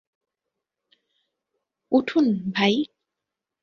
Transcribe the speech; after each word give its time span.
উঠুন, 1.91 2.25
ভাই। 2.55 2.73